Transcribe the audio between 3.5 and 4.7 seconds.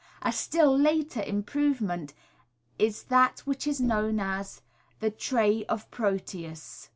is known as